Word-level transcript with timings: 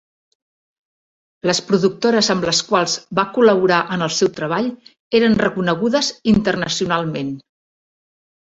Les 1.49 1.59
productores 1.67 2.29
amb 2.35 2.47
les 2.51 2.61
quals 2.71 2.95
va 3.21 3.27
col·laborar 3.37 3.83
en 3.97 4.05
el 4.07 4.13
seu 4.21 4.33
treball 4.41 4.73
eren 5.21 5.39
reconegudes 5.45 6.13
internacionalment. 6.35 7.33